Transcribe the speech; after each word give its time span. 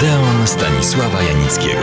Odeon 0.00 0.46
Stanisława 0.46 1.22
Janickiego. 1.22 1.80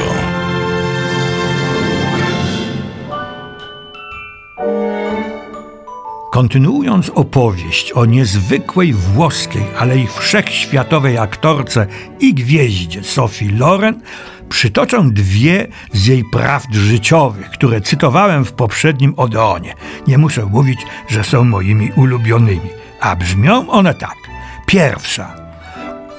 Kontynuując 6.31 7.09
opowieść 7.09 7.91
o 7.91 8.05
niezwykłej 8.05 8.93
włoskiej, 8.93 9.63
ale 9.79 9.97
i 9.97 10.07
wszechświatowej 10.07 11.17
aktorce 11.17 11.87
i 12.19 12.33
gwieździe 12.33 13.03
Sophie 13.03 13.51
Loren, 13.51 14.01
przytoczę 14.49 15.09
dwie 15.11 15.67
z 15.93 16.05
jej 16.05 16.23
prawd 16.31 16.73
życiowych, 16.73 17.49
które 17.49 17.81
cytowałem 17.81 18.45
w 18.45 18.53
poprzednim 18.53 19.13
Odeonie. 19.17 19.73
Nie 20.07 20.17
muszę 20.17 20.45
mówić, 20.45 20.79
że 21.07 21.23
są 21.23 21.43
moimi 21.43 21.91
ulubionymi, 21.95 22.69
a 23.01 23.15
brzmią 23.15 23.69
one 23.69 23.93
tak. 23.93 24.17
Pierwsza. 24.65 25.46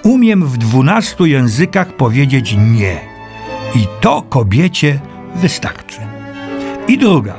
Umiem 0.09 0.45
w 0.45 0.59
dwunastu 0.59 1.27
językach 1.27 1.93
powiedzieć 1.93 2.57
nie. 2.59 3.01
I 3.75 3.87
to 4.01 4.23
kobiecie 4.23 5.01
wystarczy. 5.35 6.01
I 6.89 6.99
druga. 6.99 7.35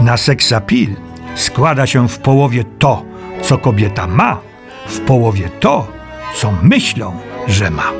Na 0.00 0.16
seksapil 0.16 0.96
składa 1.34 1.86
się 1.86 2.08
w 2.08 2.18
połowie 2.18 2.64
to, 2.78 3.04
co 3.42 3.58
kobieta 3.58 4.06
ma, 4.06 4.40
w 4.86 5.00
połowie 5.00 5.48
to, 5.60 5.92
co 6.36 6.52
myślą, 6.62 7.16
że 7.48 7.70
ma. 7.70 7.92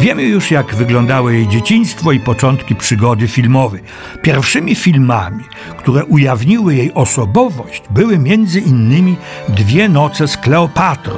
Wiemy 0.00 0.22
już, 0.22 0.50
jak 0.50 0.74
wyglądało 0.74 1.30
jej 1.30 1.48
dzieciństwo 1.48 2.12
i 2.12 2.20
początki 2.20 2.74
przygody 2.74 3.28
filmowej. 3.28 3.80
Pierwszymi 4.22 4.74
filmami, 4.74 5.44
które 5.76 6.04
ujawniły 6.04 6.74
jej 6.74 6.94
osobowość, 6.94 7.82
były 7.90 8.18
między 8.18 8.60
innymi 8.60 9.16
Dwie 9.48 9.88
noce 9.88 10.28
z 10.28 10.36
Kleopatrą, 10.36 11.16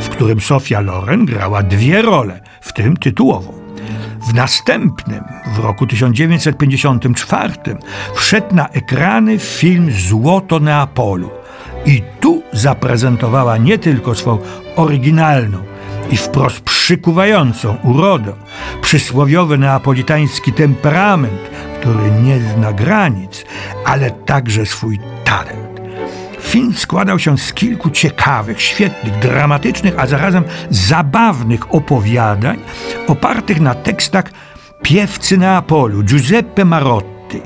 w 0.00 0.08
którym 0.08 0.40
Sofia 0.40 0.80
Loren 0.80 1.24
grała 1.24 1.62
dwie 1.62 2.02
role, 2.02 2.40
w 2.60 2.72
tym 2.72 2.96
tytułową. 2.96 3.52
W 4.28 4.34
następnym, 4.34 5.24
w 5.54 5.58
roku 5.58 5.86
1954, 5.86 7.54
wszedł 8.14 8.54
na 8.54 8.68
ekrany 8.68 9.38
film 9.38 9.90
Złoto 9.90 10.60
Neapolu. 10.60 11.30
I 11.86 12.02
tu 12.20 12.42
zaprezentowała 12.52 13.56
nie 13.56 13.78
tylko 13.78 14.14
swą 14.14 14.38
oryginalną 14.76 15.58
i 16.10 16.16
wprost 16.16 16.60
przykuwającą 16.60 17.76
urodę, 17.82 18.32
przysłowiowy 18.82 19.58
neapolitański 19.58 20.52
temperament, 20.52 21.50
który 21.80 22.10
nie 22.10 22.40
zna 22.40 22.72
granic, 22.72 23.44
ale 23.84 24.10
także 24.10 24.66
swój 24.66 24.98
talent. 25.24 25.67
Film 26.58 26.74
składał 26.74 27.18
się 27.18 27.38
z 27.38 27.52
kilku 27.52 27.90
ciekawych, 27.90 28.60
świetnych, 28.60 29.18
dramatycznych, 29.18 29.94
a 29.98 30.06
zarazem 30.06 30.44
zabawnych 30.70 31.74
opowiadań 31.74 32.58
opartych 33.06 33.60
na 33.60 33.74
tekstach 33.74 34.24
piewcy 34.82 35.38
Neapolu 35.38 36.02
Giuseppe 36.02 36.64
Marotti. 36.64 37.40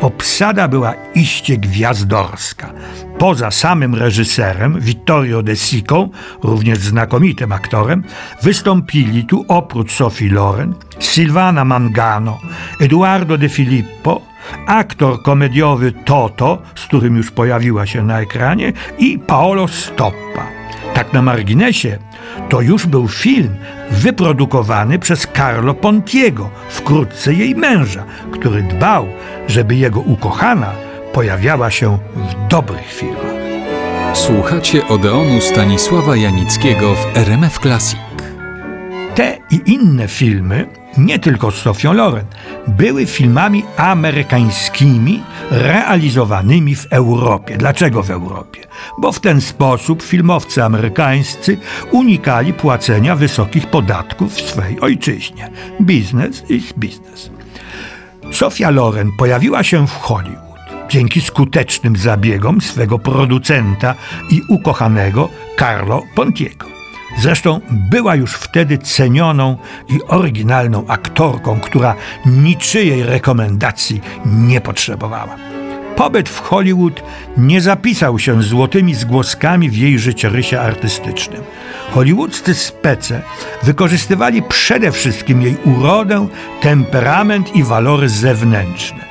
Obsada 0.00 0.68
była 0.68 0.94
iście 1.14 1.56
gwiazdorska. 1.56 2.72
Poza 3.18 3.50
samym 3.50 3.94
reżyserem, 3.94 4.80
Vittorio 4.80 5.42
De 5.42 5.56
Sico, 5.56 6.08
również 6.42 6.78
znakomitym 6.78 7.52
aktorem, 7.52 8.04
wystąpili 8.42 9.24
tu 9.24 9.44
oprócz 9.48 9.92
Sophie 9.92 10.32
Loren, 10.32 10.74
Silvana 10.98 11.64
Mangano, 11.64 12.38
Eduardo 12.80 13.38
De 13.38 13.48
Filippo, 13.48 14.33
aktor 14.66 15.22
komediowy 15.22 15.92
Toto, 16.04 16.62
z 16.74 16.84
którym 16.86 17.16
już 17.16 17.30
pojawiła 17.30 17.86
się 17.86 18.02
na 18.04 18.20
ekranie, 18.20 18.72
i 18.98 19.18
Paolo 19.18 19.68
Stoppa. 19.68 20.46
Tak 20.94 21.12
na 21.12 21.22
marginesie, 21.22 21.98
to 22.48 22.60
już 22.60 22.86
był 22.86 23.08
film 23.08 23.56
wyprodukowany 23.90 24.98
przez 24.98 25.28
Carlo 25.36 25.74
Pontiego, 25.74 26.50
wkrótce 26.68 27.34
jej 27.34 27.54
męża, 27.54 28.04
który 28.32 28.62
dbał, 28.62 29.06
żeby 29.48 29.76
jego 29.76 30.00
ukochana 30.00 30.72
pojawiała 31.12 31.70
się 31.70 31.98
w 32.16 32.48
dobrych 32.48 32.92
filmach. 32.92 33.34
Słuchacie 34.14 34.88
Odeonu 34.88 35.40
Stanisława 35.40 36.16
Janickiego 36.16 36.94
w 36.94 37.16
RMF 37.16 37.58
Classic. 37.58 38.13
Te 39.14 39.38
i 39.50 39.72
inne 39.72 40.08
filmy, 40.08 40.66
nie 40.98 41.18
tylko 41.18 41.50
z 41.50 41.54
Sofią 41.54 41.92
Loren, 41.92 42.24
były 42.68 43.06
filmami 43.06 43.64
amerykańskimi 43.76 45.22
realizowanymi 45.50 46.74
w 46.74 46.86
Europie. 46.90 47.56
Dlaczego 47.56 48.02
w 48.02 48.10
Europie? 48.10 48.60
Bo 48.98 49.12
w 49.12 49.20
ten 49.20 49.40
sposób 49.40 50.02
filmowcy 50.02 50.64
amerykańscy 50.64 51.58
unikali 51.90 52.52
płacenia 52.52 53.16
wysokich 53.16 53.66
podatków 53.66 54.34
w 54.34 54.40
swej 54.40 54.80
ojczyźnie. 54.80 55.50
Biznes 55.82 56.50
is 56.50 56.72
business. 56.72 57.30
Sofia 58.32 58.70
Loren 58.70 59.10
pojawiła 59.18 59.62
się 59.62 59.86
w 59.86 59.92
Hollywood 59.92 60.44
dzięki 60.88 61.20
skutecznym 61.20 61.96
zabiegom 61.96 62.60
swego 62.60 62.98
producenta 62.98 63.94
i 64.30 64.42
ukochanego 64.48 65.28
Carlo 65.58 66.02
Pontiego. 66.14 66.73
Zresztą 67.18 67.60
była 67.70 68.14
już 68.14 68.34
wtedy 68.34 68.78
cenioną 68.78 69.56
i 69.88 70.00
oryginalną 70.08 70.86
aktorką, 70.86 71.60
która 71.60 71.94
niczyjej 72.26 73.02
rekomendacji 73.02 74.00
nie 74.26 74.60
potrzebowała. 74.60 75.36
Pobyt 75.96 76.28
w 76.28 76.40
Hollywood 76.40 77.02
nie 77.36 77.60
zapisał 77.60 78.18
się 78.18 78.42
złotymi 78.42 78.94
zgłoskami 78.94 79.70
w 79.70 79.76
jej 79.76 79.98
życiorysie 79.98 80.60
artystycznym. 80.60 81.42
Hollywoodzcy 81.90 82.54
spece 82.54 83.22
wykorzystywali 83.62 84.42
przede 84.42 84.92
wszystkim 84.92 85.42
jej 85.42 85.56
urodę, 85.64 86.28
temperament 86.62 87.56
i 87.56 87.62
walory 87.62 88.08
zewnętrzne. 88.08 89.04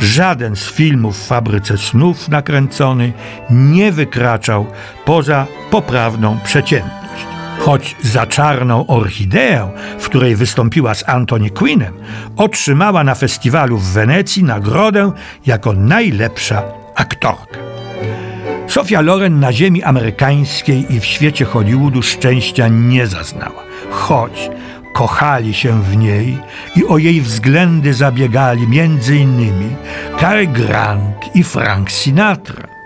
Żaden 0.00 0.56
z 0.56 0.70
filmów 0.70 1.18
w 1.18 1.26
fabryce 1.26 1.78
snów 1.78 2.28
nakręcony 2.28 3.12
nie 3.50 3.92
wykraczał 3.92 4.66
poza 5.04 5.46
poprawną 5.70 6.38
przeciętność. 6.44 6.99
Choć 7.60 7.96
za 8.02 8.26
czarną 8.26 8.86
orchideę, 8.86 9.70
w 9.98 10.04
której 10.04 10.36
wystąpiła 10.36 10.94
z 10.94 11.08
Anthony 11.08 11.50
Quinnem, 11.50 11.94
otrzymała 12.36 13.04
na 13.04 13.14
festiwalu 13.14 13.78
w 13.78 13.92
Wenecji 13.92 14.44
nagrodę 14.44 15.12
jako 15.46 15.72
najlepsza 15.72 16.62
aktorka. 16.94 17.58
Sofia 18.68 19.00
Loren 19.00 19.40
na 19.40 19.52
ziemi 19.52 19.82
amerykańskiej 19.82 20.94
i 20.94 21.00
w 21.00 21.04
świecie 21.04 21.44
Hollywoodu 21.44 22.02
szczęścia 22.02 22.68
nie 22.68 23.06
zaznała, 23.06 23.62
choć 23.90 24.50
kochali 24.94 25.54
się 25.54 25.82
w 25.82 25.96
niej 25.96 26.38
i 26.76 26.84
o 26.84 26.98
jej 26.98 27.20
względy 27.20 27.94
zabiegali 27.94 28.62
innymi 29.10 29.76
Cary 30.20 30.46
Grant 30.46 31.36
i 31.36 31.44
Frank 31.44 31.90
Sinatra. 31.90 32.79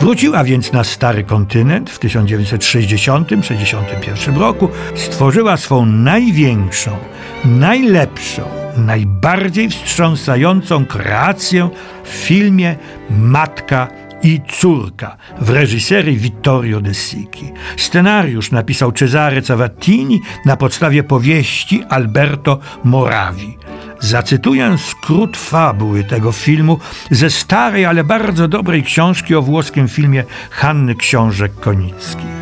Wróciła 0.00 0.44
więc 0.44 0.72
na 0.72 0.84
stary 0.84 1.24
kontynent 1.24 1.90
w 1.90 2.00
1960-61 2.00 4.38
roku, 4.38 4.68
stworzyła 4.94 5.56
swą 5.56 5.86
największą, 5.86 6.96
najlepszą, 7.44 8.42
najbardziej 8.76 9.70
wstrząsającą 9.70 10.86
kreację 10.86 11.70
w 12.04 12.08
filmie 12.08 12.76
Matka 13.10 13.88
i 14.22 14.40
córka 14.48 15.16
w 15.40 15.50
reżyserii 15.50 16.16
Vittorio 16.16 16.80
De 16.80 16.94
Sichi. 16.94 17.52
Scenariusz 17.76 18.50
napisał 18.50 18.92
Cesare 18.92 19.42
Cavattini 19.42 20.20
na 20.44 20.56
podstawie 20.56 21.02
powieści 21.02 21.82
Alberto 21.88 22.58
Moravi. 22.84 23.58
Zacytuję 24.00 24.76
skrót 24.78 25.36
fabuły 25.36 26.04
tego 26.04 26.32
filmu 26.32 26.78
ze 27.10 27.30
starej, 27.30 27.86
ale 27.86 28.04
bardzo 28.04 28.48
dobrej 28.48 28.82
książki 28.82 29.34
o 29.34 29.42
włoskim 29.42 29.88
filmie 29.88 30.24
Hanny 30.50 30.94
Książek-Konickiej. 30.94 32.38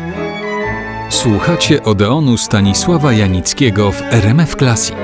Słuchacie 1.09 1.83
Odeonu 1.83 2.37
Stanisława 2.37 3.13
Janickiego 3.13 3.91
w 3.91 4.01
RMF 4.01 4.55
Classic. 4.55 4.95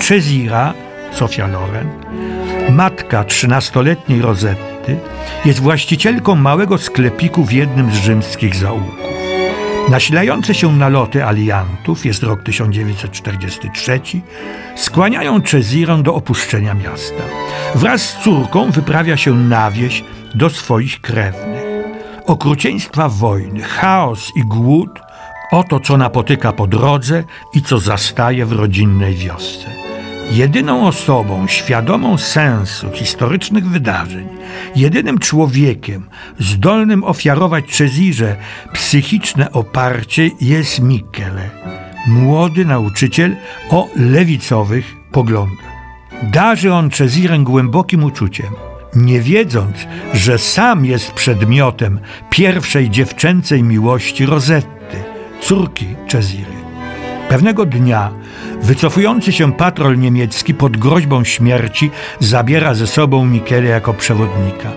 Cezira, 0.00 0.74
Sofia 1.12 1.46
Loren, 1.46 1.88
matka 2.70 3.24
trzynastoletniej 3.24 4.22
Rozetty, 4.22 4.98
jest 5.44 5.60
właścicielką 5.60 6.34
małego 6.34 6.78
sklepiku 6.78 7.44
w 7.44 7.52
jednym 7.52 7.90
z 7.90 7.94
rzymskich 7.94 8.54
zaułków. 8.54 9.13
Nasilające 9.90 10.54
się 10.54 10.76
naloty 10.76 11.24
aliantów, 11.24 12.06
jest 12.06 12.22
rok 12.22 12.42
1943, 12.42 14.00
skłaniają 14.76 15.40
Cezirę 15.40 16.02
do 16.02 16.14
opuszczenia 16.14 16.74
miasta. 16.74 17.22
Wraz 17.74 18.02
z 18.02 18.22
córką 18.22 18.70
wyprawia 18.70 19.16
się 19.16 19.34
na 19.34 19.70
wieś 19.70 20.04
do 20.34 20.50
swoich 20.50 21.00
krewnych. 21.00 21.64
Okrucieństwa 22.26 23.08
wojny, 23.08 23.62
chaos 23.62 24.32
i 24.36 24.42
głód 24.42 25.00
oto 25.50 25.80
co 25.80 25.96
napotyka 25.96 26.52
po 26.52 26.66
drodze 26.66 27.24
i 27.52 27.62
co 27.62 27.78
zastaje 27.78 28.46
w 28.46 28.52
rodzinnej 28.52 29.14
wiosce. 29.14 29.83
Jedyną 30.32 30.86
osobą 30.86 31.46
świadomą 31.48 32.18
sensu 32.18 32.90
historycznych 32.92 33.68
wydarzeń, 33.68 34.28
jedynym 34.76 35.18
człowiekiem 35.18 36.08
zdolnym 36.38 37.04
ofiarować 37.04 37.76
Cezirze 37.76 38.36
psychiczne 38.72 39.52
oparcie 39.52 40.30
jest 40.40 40.80
Michele, 40.80 41.50
młody 42.06 42.64
nauczyciel 42.64 43.36
o 43.70 43.88
lewicowych 43.96 44.94
poglądach. 45.12 45.74
Darzy 46.22 46.72
on 46.72 46.90
Cezirę 46.90 47.38
głębokim 47.38 48.04
uczuciem, 48.04 48.50
nie 48.94 49.20
wiedząc, 49.20 49.76
że 50.14 50.38
sam 50.38 50.84
jest 50.84 51.12
przedmiotem 51.12 52.00
pierwszej 52.30 52.90
dziewczęcej 52.90 53.62
miłości 53.62 54.26
Rozetty, 54.26 54.96
córki 55.40 55.86
Ceziry. 56.08 56.53
Pewnego 57.28 57.66
dnia 57.66 58.10
wycofujący 58.62 59.32
się 59.32 59.52
patrol 59.52 59.98
niemiecki 59.98 60.54
pod 60.54 60.76
groźbą 60.76 61.24
śmierci 61.24 61.90
zabiera 62.20 62.74
ze 62.74 62.86
sobą 62.86 63.26
Mikelę 63.26 63.68
jako 63.68 63.94
przewodnika. 63.94 64.70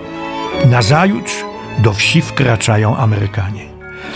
Nazajutrz 0.70 1.34
do 1.78 1.92
wsi 1.92 2.22
wkraczają 2.22 2.96
Amerykanie. 2.96 3.64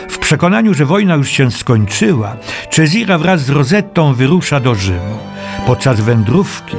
W 0.08 0.18
przekonaniu, 0.18 0.74
że 0.74 0.86
wojna 0.86 1.14
już 1.14 1.30
się 1.30 1.50
skończyła, 1.50 2.36
Cezira 2.70 3.18
wraz 3.18 3.44
z 3.44 3.50
Rozettą 3.50 4.14
wyrusza 4.14 4.60
do 4.60 4.74
Rzymu. 4.74 5.18
Podczas 5.66 6.00
wędrówki 6.00 6.76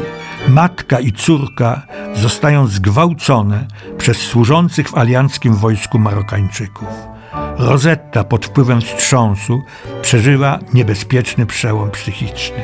matka 0.48 1.00
i 1.00 1.12
córka 1.12 1.82
zostają 2.14 2.68
zgwałcone 2.68 3.66
przez 3.98 4.18
służących 4.18 4.90
w 4.90 4.98
alianckim 4.98 5.56
wojsku 5.56 6.00
Marokańczyków. 6.00 7.13
Rosetta 7.58 8.24
pod 8.24 8.46
wpływem 8.46 8.82
wstrząsu 8.82 9.62
przeżywa 10.02 10.60
niebezpieczny 10.74 11.46
przełom 11.46 11.92
psychiczny. 11.92 12.64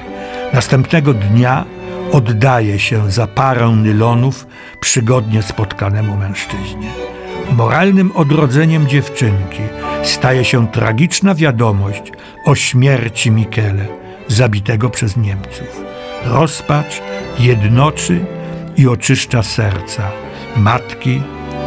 Następnego 0.54 1.14
dnia 1.14 1.66
oddaje 2.12 2.80
się 2.80 3.12
za 3.12 3.28
parę 3.28 3.68
nylonów 3.70 4.48
przygodnie 4.80 5.44
spotkanemu 5.44 6.18
mężczyźnie. 6.18 6.92
Moralnym 7.52 8.12
odrodzeniem 8.16 8.88
dziewczynki 8.88 9.62
staje 10.04 10.46
się 10.46 10.68
tragiczna 10.68 11.36
wiadomość 11.36 12.04
o 12.46 12.56
śmierci 12.56 13.32
Mikele, 13.32 13.86
zabitego 14.28 14.90
przez 14.90 15.18
Niemców. 15.18 15.82
Rozpacz 16.26 17.02
jednoczy 17.40 18.26
i 18.78 18.88
oczyszcza 18.88 19.44
serca 19.44 20.12
matki 20.58 21.22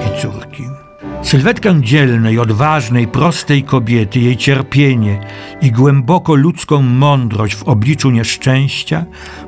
i 0.07 0.23
córki. 0.23 0.82
Sylwetkę 1.23 1.81
dzielnej, 1.81 2.39
odważnej, 2.39 3.09
prostej 3.09 3.63
kobiety, 3.63 4.21
jej 4.21 4.37
cierpienie 4.37 5.21
i 5.63 5.73
głęboko 5.73 6.35
ludzką 6.35 6.83
mądrość 6.83 7.55
w 7.55 7.63
obliczu 7.63 8.11
nieszczęścia 8.11 9.05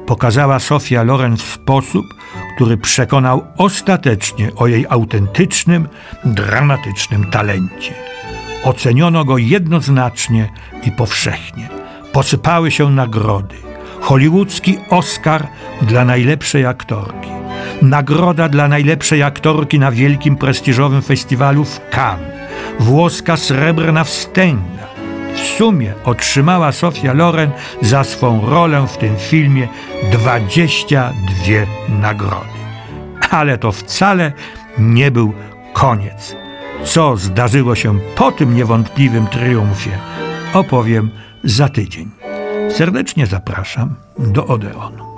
pokazała 0.06 0.58
Sofia 0.58 1.02
Loren 1.02 1.36
w 1.36 1.42
sposób, 1.42 2.06
który 2.56 2.76
przekonał 2.76 3.44
ostatecznie 3.56 4.54
o 4.56 4.66
jej 4.66 4.86
autentycznym, 4.88 5.88
dramatycznym 6.24 7.30
talencie. 7.30 7.94
Oceniono 8.64 9.24
go 9.24 9.38
jednoznacznie 9.38 10.48
i 10.86 10.92
powszechnie. 10.92 11.68
Posypały 12.12 12.70
się 12.70 12.90
nagrody. 12.90 13.56
Hollywoodzki 14.00 14.78
Oscar 14.90 15.48
dla 15.82 16.04
najlepszej 16.04 16.66
aktorki. 16.66 17.33
Nagroda 17.84 18.48
dla 18.48 18.68
najlepszej 18.68 19.22
aktorki 19.22 19.78
na 19.78 19.90
wielkim 19.90 20.36
prestiżowym 20.36 21.02
festiwalu 21.02 21.64
w 21.64 21.80
Cannes. 21.90 22.28
Włoska 22.80 23.36
srebrna 23.36 24.04
wstęga. 24.04 24.86
W 25.34 25.38
sumie 25.38 25.94
otrzymała 26.04 26.72
Sofia 26.72 27.12
Loren 27.12 27.50
za 27.82 28.04
swą 28.04 28.46
rolę 28.46 28.86
w 28.88 28.96
tym 28.96 29.16
filmie 29.16 29.68
22 30.12 31.14
nagrody. 31.88 32.58
Ale 33.30 33.58
to 33.58 33.72
wcale 33.72 34.32
nie 34.78 35.10
był 35.10 35.32
koniec. 35.72 36.36
Co 36.84 37.16
zdarzyło 37.16 37.74
się 37.74 37.98
po 38.16 38.32
tym 38.32 38.54
niewątpliwym 38.54 39.26
triumfie, 39.26 39.98
opowiem 40.54 41.10
za 41.44 41.68
tydzień. 41.68 42.10
Serdecznie 42.70 43.26
zapraszam 43.26 43.94
do 44.18 44.46
Odeonu. 44.46 45.13